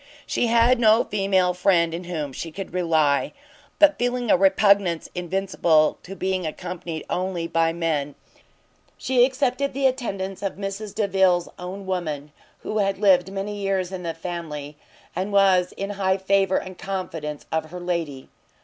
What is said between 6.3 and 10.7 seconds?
accompanied only by men, she accepted the attendance of